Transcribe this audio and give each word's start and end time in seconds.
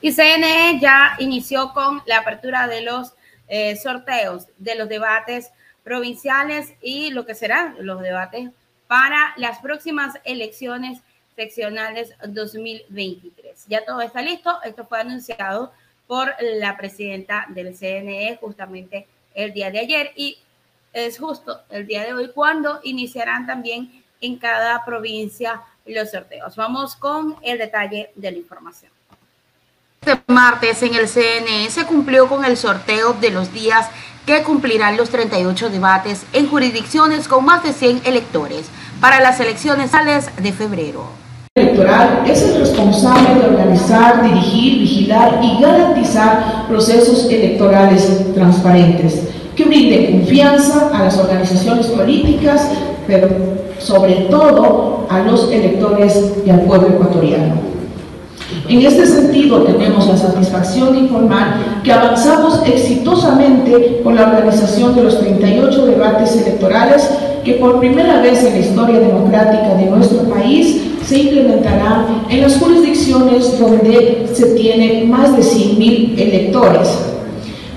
Y 0.00 0.12
CNE 0.12 0.80
ya 0.80 1.14
inició 1.20 1.72
con 1.72 2.02
la 2.06 2.18
apertura 2.18 2.66
de 2.66 2.82
los 2.82 3.14
eh, 3.48 3.76
sorteos 3.76 4.46
de 4.58 4.74
los 4.74 4.88
debates 4.88 5.50
provinciales 5.84 6.74
y 6.82 7.10
lo 7.10 7.24
que 7.24 7.34
serán 7.34 7.76
los 7.80 8.00
debates 8.02 8.50
para 8.88 9.32
las 9.36 9.58
próximas 9.60 10.18
elecciones 10.24 11.00
seccionales 11.36 12.14
2023. 12.26 13.66
Ya 13.68 13.84
todo 13.84 14.00
está 14.00 14.22
listo. 14.22 14.60
Esto 14.64 14.84
fue 14.86 15.00
anunciado 15.00 15.72
por 16.06 16.34
la 16.40 16.76
presidenta 16.76 17.46
del 17.48 17.76
CNE 17.76 18.38
justamente 18.40 19.06
el 19.34 19.52
día 19.52 19.70
de 19.70 19.78
ayer 19.78 20.12
y 20.16 20.38
es 20.92 21.18
justo 21.18 21.62
el 21.70 21.86
día 21.86 22.04
de 22.04 22.12
hoy 22.12 22.30
cuando 22.34 22.80
iniciarán 22.82 23.46
también 23.46 24.02
en 24.20 24.36
cada 24.36 24.84
provincia 24.84 25.62
los 25.86 26.10
sorteos. 26.10 26.56
Vamos 26.56 26.96
con 26.96 27.36
el 27.42 27.58
detalle 27.58 28.10
de 28.14 28.30
la 28.30 28.38
información. 28.38 28.92
Este 30.00 30.20
martes 30.26 30.82
en 30.82 30.94
el 30.94 31.08
CNE 31.08 31.70
se 31.70 31.84
cumplió 31.84 32.28
con 32.28 32.44
el 32.44 32.56
sorteo 32.56 33.12
de 33.14 33.30
los 33.30 33.52
días 33.52 33.88
que 34.26 34.42
cumplirán 34.42 34.96
los 34.96 35.10
38 35.10 35.70
debates 35.70 36.24
en 36.32 36.48
jurisdicciones 36.48 37.28
con 37.28 37.44
más 37.44 37.62
de 37.62 37.72
100 37.72 38.02
electores 38.04 38.66
para 39.00 39.20
las 39.20 39.40
elecciones 39.40 39.90
de 40.38 40.52
febrero. 40.52 41.22
El 41.54 41.68
electoral 41.68 42.24
es 42.26 42.42
el 42.42 42.60
responsable 42.60 43.34
de 43.34 43.46
organizar, 43.46 44.22
dirigir, 44.22 44.78
vigilar 44.80 45.38
y 45.42 45.60
garantizar 45.60 46.66
procesos 46.66 47.26
electorales 47.30 48.32
transparentes 48.34 49.28
que 49.54 49.64
brinden 49.64 50.18
confianza 50.18 50.90
a 50.94 51.04
las 51.04 51.18
organizaciones 51.18 51.88
políticas, 51.88 52.70
pero 53.06 53.28
sobre 53.78 54.28
todo 54.30 55.01
a 55.12 55.22
los 55.22 55.50
electores 55.52 56.32
y 56.46 56.50
al 56.50 56.62
pueblo 56.62 56.88
ecuatoriano. 56.88 57.72
En 58.68 58.80
este 58.80 59.06
sentido, 59.06 59.62
tenemos 59.62 60.06
la 60.06 60.16
satisfacción 60.16 60.92
de 60.92 61.00
informar 61.00 61.82
que 61.82 61.92
avanzamos 61.92 62.60
exitosamente 62.66 64.00
con 64.04 64.14
la 64.14 64.28
organización 64.28 64.94
de 64.94 65.04
los 65.04 65.18
38 65.18 65.86
debates 65.86 66.36
electorales 66.36 67.08
que 67.44 67.54
por 67.54 67.80
primera 67.80 68.20
vez 68.20 68.44
en 68.44 68.52
la 68.52 68.58
historia 68.60 69.00
democrática 69.00 69.74
de 69.74 69.86
nuestro 69.86 70.20
país 70.28 70.80
se 71.04 71.18
implementarán 71.18 72.24
en 72.28 72.40
las 72.40 72.56
jurisdicciones 72.58 73.58
donde 73.58 74.28
se 74.32 74.46
tiene 74.54 75.04
más 75.06 75.36
de 75.36 75.42
100.000 75.42 76.18
electores. 76.18 76.88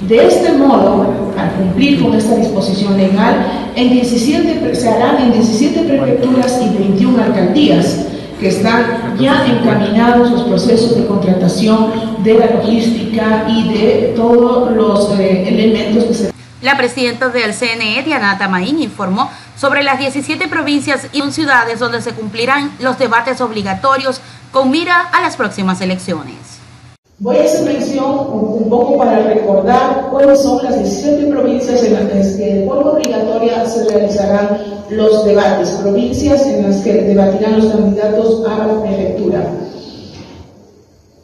De 0.07 0.27
este 0.27 0.53
modo, 0.53 1.24
al 1.37 1.51
cumplir 1.53 2.01
con 2.01 2.13
esta 2.13 2.35
disposición 2.35 2.97
legal, 2.97 3.71
en 3.75 3.91
17, 3.91 4.75
se 4.75 4.89
harán 4.89 5.21
en 5.21 5.33
17 5.33 5.81
prefecturas 5.81 6.59
y 6.61 6.77
21 6.77 7.23
alcaldías, 7.23 8.05
que 8.39 8.49
están 8.49 9.15
ya 9.17 9.45
encaminados 9.45 10.31
los 10.31 10.43
procesos 10.43 10.97
de 10.97 11.05
contratación 11.05 12.23
de 12.23 12.33
la 12.33 12.47
logística 12.47 13.45
y 13.47 13.69
de 13.69 14.13
todos 14.15 14.75
los 14.75 15.17
eh, 15.19 15.47
elementos 15.47 16.03
que 16.03 16.13
se... 16.13 16.31
La 16.61 16.77
presidenta 16.77 17.29
del 17.29 17.53
CNE, 17.53 18.03
Diana 18.03 18.37
Tamaín, 18.37 18.79
informó 18.79 19.29
sobre 19.57 19.83
las 19.83 19.99
17 19.99 20.47
provincias 20.47 21.07
y 21.13 21.21
ciudades 21.31 21.79
donde 21.79 22.01
se 22.01 22.11
cumplirán 22.11 22.71
los 22.79 22.97
debates 22.97 23.39
obligatorios 23.39 24.19
con 24.51 24.71
mira 24.71 24.99
a 24.99 25.21
las 25.21 25.37
próximas 25.37 25.79
elecciones. 25.81 26.54
Voy 27.19 27.37
a 27.37 27.45
hacer 27.45 27.63
mención 27.63 28.03
un 28.29 28.69
poco 28.69 28.97
para 28.97 29.21
recordar 29.21 30.09
cuáles 30.11 30.41
son 30.41 30.61
las 30.61 30.77
17 30.77 31.27
provincias 31.27 31.81
en 31.81 31.93
las 31.93 32.35
que 32.35 32.55
de 32.55 32.65
forma 32.67 32.91
obligatoria 32.91 33.65
se 33.65 33.85
realizarán 33.85 34.57
los 34.89 35.23
debates, 35.23 35.69
provincias 35.81 36.45
en 36.45 36.63
las 36.63 36.81
que 36.81 36.91
debatirán 36.91 37.61
los 37.61 37.71
candidatos 37.71 38.43
a 38.45 38.67
la 38.67 38.81
prefectura. 38.81 39.47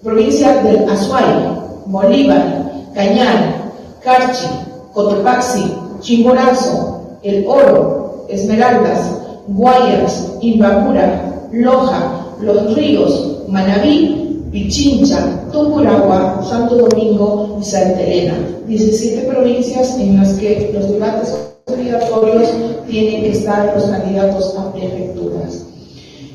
Provincia 0.01 0.63
del 0.63 0.89
Azuay, 0.89 1.59
Bolívar, 1.87 2.71
Cañar, 2.95 3.71
Carchi, 4.01 4.47
Cotopaxi, 4.93 5.73
Chimborazo, 5.99 7.17
El 7.21 7.45
Oro, 7.45 8.27
Esmeraldas, 8.29 9.11
Guayas, 9.49 10.37
Imbabura, 10.39 11.49
Loja, 11.51 12.27
Los 12.39 12.75
Ríos, 12.75 13.43
Manabí, 13.49 14.20
Pichincha, 14.51 15.47
Tungurahua, 15.53 16.43
Santo 16.43 16.75
Domingo 16.75 17.57
y 17.61 17.63
Santa 17.63 18.01
Elena. 18.01 18.33
17 18.67 19.21
provincias 19.27 19.97
en 19.97 20.17
las 20.17 20.33
que 20.33 20.71
los 20.73 20.89
debates 20.89 21.33
obligatorios 21.67 22.49
tienen 22.85 23.21
que 23.21 23.31
estar 23.31 23.71
los 23.73 23.85
candidatos 23.85 24.53
a 24.57 24.73
prefecturas. 24.73 25.65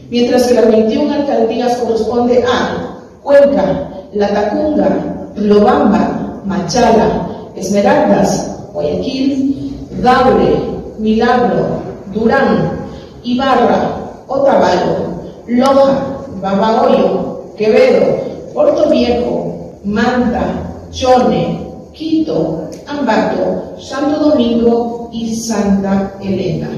Mientras 0.09 0.45
que 0.45 0.55
las 0.55 0.71
21 0.71 1.13
alcaldías 1.13 1.77
corresponde 1.77 2.43
a 2.43 3.01
Cuenca, 3.23 3.91
Latacunga, 4.15 5.33
Lobamba, 5.37 6.41
Machala, 6.47 7.29
Esmeraldas, 7.55 8.57
Guayaquil, 8.73 9.77
Daure, 10.03 10.57
Milagro, 10.99 11.83
Durán, 12.15 12.71
Ibarra, 13.23 14.23
Otavalo, 14.27 14.97
Loja, 15.47 16.23
Babahoyo, 16.41 17.36
Quevedo, 17.57 18.53
Puerto 18.53 18.91
Viejo, 18.91 19.81
Manta, 19.85 20.89
Chone, 20.91 21.67
Quito, 21.95 22.71
Ambato, 22.87 23.77
Santo 23.81 24.31
Domingo 24.31 25.09
y 25.13 25.35
Santa 25.35 26.13
Elena. 26.23 26.69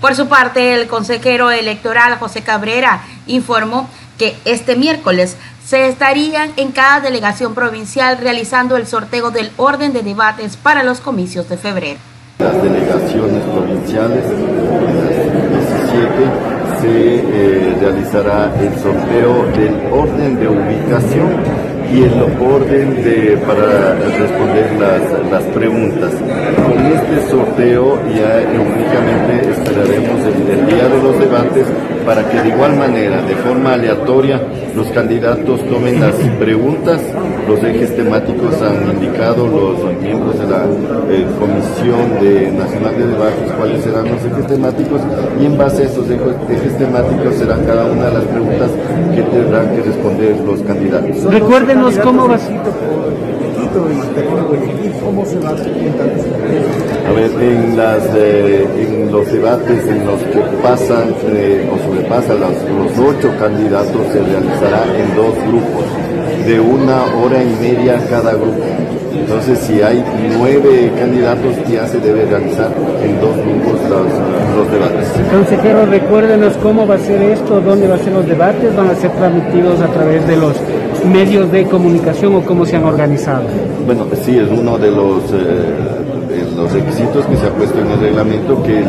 Por 0.00 0.16
su 0.16 0.26
parte, 0.26 0.74
el 0.74 0.88
consejero 0.88 1.50
electoral 1.50 2.18
José 2.18 2.42
Cabrera 2.42 3.04
informó 3.26 3.88
que 4.18 4.36
este 4.44 4.76
miércoles 4.76 5.36
se 5.64 5.88
estarían 5.88 6.52
en 6.56 6.72
cada 6.72 7.00
delegación 7.00 7.54
provincial 7.54 8.18
realizando 8.18 8.76
el 8.76 8.86
sorteo 8.86 9.30
del 9.30 9.50
orden 9.56 9.92
de 9.92 10.02
debates 10.02 10.56
para 10.56 10.82
los 10.82 11.00
comicios 11.00 11.48
de 11.48 11.56
febrero. 11.56 12.00
Las 12.38 12.62
delegaciones 12.62 13.42
provinciales, 13.44 14.28
17, 14.28 16.53
se 16.84 17.16
eh, 17.16 17.76
realizará 17.80 18.52
el 18.60 18.78
sorteo 18.78 19.46
del 19.56 19.74
orden 19.90 20.38
de 20.38 20.48
ubicación 20.48 21.73
y 21.94 22.02
el 22.02 22.12
orden 22.40 23.04
de, 23.04 23.38
para 23.46 23.94
responder 23.94 24.72
las, 24.80 25.30
las 25.30 25.44
preguntas. 25.54 26.10
Con 26.66 26.86
este 26.86 27.30
sorteo 27.30 27.98
ya 28.10 28.42
únicamente 28.50 29.50
esperaremos 29.52 30.20
el, 30.26 30.66
día 30.66 30.88
de 30.88 31.02
los 31.02 31.18
debates 31.20 31.66
para 32.04 32.28
que 32.28 32.40
de 32.42 32.48
igual 32.48 32.76
manera, 32.76 33.22
de 33.22 33.34
forma 33.36 33.74
aleatoria, 33.74 34.42
los 34.74 34.88
candidatos 34.88 35.64
tomen 35.68 36.00
las 36.00 36.14
preguntas, 36.38 37.00
los 37.48 37.62
ejes 37.62 37.94
temáticos 37.94 38.60
han 38.60 38.96
indicado 38.96 39.46
los 39.46 40.02
miembros 40.02 40.38
de 40.38 40.46
la 40.46 40.64
eh, 41.10 41.24
Comisión 41.38 42.20
de 42.20 42.50
Nacional 42.50 42.96
de 42.98 43.06
Debates 43.06 43.52
cuáles 43.56 43.82
serán 43.84 44.08
los 44.08 44.24
ejes 44.24 44.46
temáticos 44.46 45.00
y 45.40 45.46
en 45.46 45.56
base 45.56 45.82
a 45.82 45.86
esos 45.86 46.10
ejes 46.10 46.78
temáticos 46.78 47.34
serán 47.36 47.64
cada 47.64 47.84
una 47.84 48.06
de 48.06 48.14
las 48.14 48.24
preguntas 48.24 48.70
que 49.14 49.22
tendrán 49.22 49.74
que 49.74 49.82
responder 49.82 50.36
los 50.44 50.60
candidatos. 50.62 51.24
Recuerden 51.24 51.83
cómo 51.92 52.28
va 52.28 52.34
a 57.06 57.12
ver, 57.12 57.30
en, 57.40 57.76
las, 57.76 58.02
eh, 58.16 58.66
en 58.78 59.12
los 59.12 59.30
debates 59.30 59.86
en 59.86 60.06
los 60.06 60.20
que 60.22 60.40
pasan 60.62 61.14
eh, 61.28 61.68
o 61.70 61.78
sobrepasan 61.86 62.40
los, 62.40 62.52
los 62.52 62.98
ocho 62.98 63.30
candidatos 63.38 64.00
se 64.12 64.22
realizará 64.22 64.84
en 64.96 65.14
dos 65.14 65.34
grupos, 65.46 65.84
de 66.46 66.60
una 66.60 67.02
hora 67.16 67.42
y 67.42 67.54
media 67.60 68.00
cada 68.08 68.32
grupo. 68.32 68.64
Entonces, 69.12 69.58
si 69.60 69.80
hay 69.80 70.04
nueve 70.38 70.92
candidatos, 70.98 71.54
ya 71.68 71.86
se 71.86 71.98
debe 71.98 72.24
realizar 72.26 72.70
en 73.02 73.20
dos 73.20 73.36
grupos 73.36 73.80
los, 73.88 74.06
los 74.56 74.72
debates. 74.72 75.08
Consejero, 75.32 75.86
recuérdenos 75.86 76.56
cómo 76.58 76.86
va 76.86 76.96
a 76.96 76.98
ser 76.98 77.22
esto, 77.22 77.60
dónde 77.60 77.88
van 77.88 78.00
a 78.00 78.02
ser 78.02 78.12
los 78.12 78.26
debates, 78.26 78.76
van 78.76 78.90
a 78.90 78.94
ser 78.94 79.10
transmitidos 79.12 79.80
a 79.80 79.88
través 79.88 80.26
de 80.26 80.36
los 80.36 80.54
medios 81.04 81.50
de 81.52 81.64
comunicación 81.64 82.34
o 82.34 82.42
cómo 82.42 82.64
se 82.64 82.76
han 82.76 82.84
organizado. 82.84 83.44
Bueno, 83.86 84.06
sí, 84.24 84.38
es 84.38 84.48
uno 84.48 84.78
de 84.78 84.90
los, 84.90 85.22
eh, 85.32 86.54
los 86.56 86.72
requisitos 86.72 87.26
que 87.26 87.36
se 87.36 87.46
ha 87.46 87.50
puesto 87.50 87.78
en 87.78 87.90
el 87.90 88.00
reglamento 88.00 88.62
que 88.62 88.82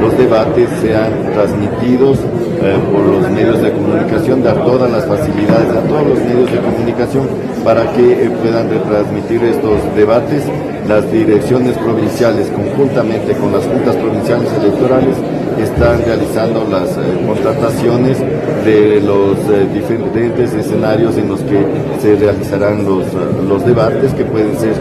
los 0.00 0.16
debates 0.16 0.68
sean 0.80 1.12
transmitidos 1.32 2.18
eh, 2.62 2.76
por 2.92 3.04
los 3.04 3.30
medios 3.30 3.60
de 3.60 3.72
comunicación, 3.72 4.42
dar 4.42 4.64
todas 4.64 4.90
las 4.90 5.04
facilidades 5.04 5.68
a 5.70 5.80
todos 5.88 6.06
los 6.06 6.18
medios 6.18 6.50
de 6.50 6.58
comunicación 6.58 7.26
para 7.64 7.90
que 7.92 8.24
eh, 8.24 8.30
puedan 8.42 8.70
retransmitir 8.70 9.42
estos 9.44 9.78
debates. 9.96 10.44
Las 10.88 11.10
direcciones 11.12 11.78
provinciales, 11.78 12.48
conjuntamente 12.48 13.34
con 13.34 13.52
las 13.52 13.64
juntas 13.64 13.94
provinciales 13.94 14.48
electorales, 14.60 15.16
están 15.58 16.02
realizando 16.04 16.66
las 16.70 16.90
eh, 16.96 17.24
contrataciones 17.26 18.18
de 18.64 19.00
los 19.00 19.36
diferentes 19.72 20.52
escenarios 20.52 21.16
en 21.16 21.28
los 21.28 21.40
que 21.40 21.64
se 22.00 22.16
realizarán 22.16 22.84
los, 22.84 23.06
los 23.48 23.64
debates, 23.66 24.12
que 24.14 24.24
pueden 24.24 24.56
ser 24.58 24.74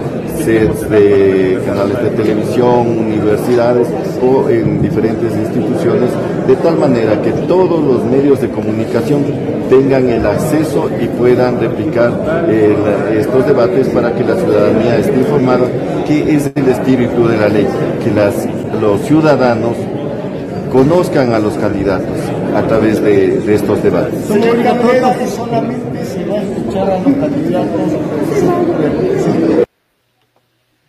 sets 0.43 0.89
de 0.89 1.59
canales 1.65 2.01
de 2.01 2.09
televisión, 2.11 2.87
universidades 2.87 3.87
o 4.21 4.49
en 4.49 4.81
diferentes 4.81 5.35
instituciones 5.35 6.11
de 6.47 6.55
tal 6.55 6.77
manera 6.77 7.21
que 7.21 7.31
todos 7.47 7.83
los 7.83 8.03
medios 8.05 8.41
de 8.41 8.49
comunicación 8.49 9.23
tengan 9.69 10.09
el 10.09 10.25
acceso 10.25 10.89
y 10.99 11.07
puedan 11.07 11.59
replicar 11.59 12.11
estos 13.13 13.45
debates 13.45 13.87
para 13.89 14.13
que 14.13 14.23
la 14.23 14.35
ciudadanía 14.35 14.97
esté 14.97 15.17
informada 15.17 15.65
que 16.05 16.35
es 16.35 16.51
el 16.55 16.67
espíritu 16.67 17.27
de 17.27 17.37
la 17.37 17.47
ley, 17.47 17.67
que 18.03 18.11
las, 18.11 18.47
los 18.81 19.01
ciudadanos 19.01 19.77
conozcan 20.71 21.33
a 21.33 21.39
los 21.39 21.57
candidatos 21.57 22.17
a 22.55 22.65
través 22.65 23.01
de, 23.01 23.53
estos 23.53 23.83
debates. 23.83 24.25
solamente 24.25 26.05
se 26.05 26.25
va 26.25 26.35
a 26.35 26.41
escuchar 26.41 26.89
a 26.89 26.99
los 26.99 27.13
candidatos. 27.17 27.81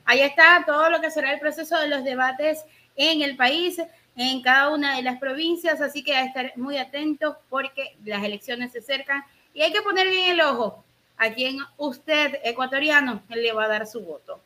Ahí 0.05 0.21
está 0.21 0.63
todo 0.65 0.89
lo 0.91 1.01
que 1.01 1.11
será 1.11 1.33
el 1.33 1.41
proceso 1.41 1.79
de 1.81 1.89
los 1.89 2.05
debates 2.05 2.65
en 2.95 3.23
el 3.23 3.37
país, 3.37 3.83
en 4.15 4.43
cada 4.43 4.71
una 4.71 4.97
de 4.97 5.03
las 5.03 5.19
provincias, 5.19 5.81
así 5.81 6.05
que 6.05 6.15
hay 6.15 6.33
que 6.33 6.41
estar 6.41 6.53
muy 6.57 6.77
atentos 6.77 7.37
porque 7.49 7.97
las 8.05 8.23
elecciones 8.23 8.73
se 8.73 8.79
acercan 8.79 9.25
y 9.53 9.63
hay 9.63 9.73
que 9.73 9.83
poner 9.83 10.09
bien 10.09 10.31
el 10.31 10.43
ojo 10.43 10.85
a 11.17 11.31
quien 11.31 11.57
usted, 11.77 12.39
ecuatoriano, 12.45 13.23
le 13.31 13.53
va 13.53 13.65
a 13.65 13.69
dar 13.69 13.87
su 13.87 14.01
voto. 14.01 14.41